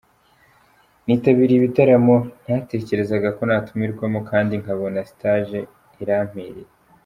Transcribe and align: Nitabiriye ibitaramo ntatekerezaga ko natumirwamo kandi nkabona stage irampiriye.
Nitabiriye 1.05 1.57
ibitaramo 1.59 2.15
ntatekerezaga 2.43 3.29
ko 3.37 3.41
natumirwamo 3.49 4.19
kandi 4.29 4.53
nkabona 4.61 4.99
stage 5.11 5.59
irampiriye. 6.03 6.69